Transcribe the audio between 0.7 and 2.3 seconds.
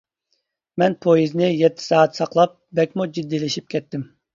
مەن پويىزنى يەتتە سائەت